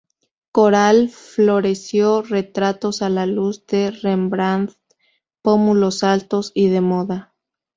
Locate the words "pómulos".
5.43-6.03